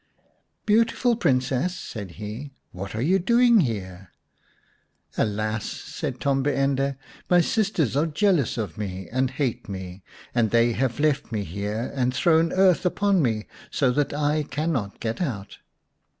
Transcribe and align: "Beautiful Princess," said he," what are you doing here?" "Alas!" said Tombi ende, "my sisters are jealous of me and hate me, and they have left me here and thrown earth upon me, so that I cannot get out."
"Beautiful 0.65 1.15
Princess," 1.15 1.77
said 1.77 2.13
he," 2.13 2.55
what 2.71 2.95
are 2.95 3.03
you 3.03 3.19
doing 3.19 3.59
here?" 3.59 4.09
"Alas!" 5.15 5.63
said 5.67 6.19
Tombi 6.19 6.51
ende, 6.55 6.95
"my 7.29 7.39
sisters 7.39 7.95
are 7.95 8.07
jealous 8.07 8.57
of 8.57 8.79
me 8.79 9.07
and 9.11 9.29
hate 9.29 9.69
me, 9.69 10.01
and 10.33 10.49
they 10.49 10.71
have 10.71 10.99
left 10.99 11.31
me 11.31 11.43
here 11.43 11.91
and 11.93 12.15
thrown 12.15 12.51
earth 12.53 12.83
upon 12.83 13.21
me, 13.21 13.45
so 13.69 13.91
that 13.91 14.11
I 14.11 14.41
cannot 14.41 14.99
get 14.99 15.21
out." 15.21 15.59